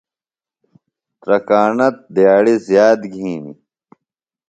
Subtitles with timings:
[1.21, 3.55] تراکݨہ دِیاڑیۡ زِیات گِھینیۡ۔